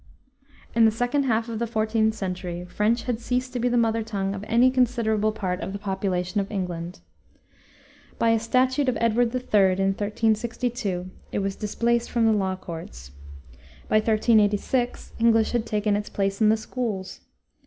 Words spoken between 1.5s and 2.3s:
the 14th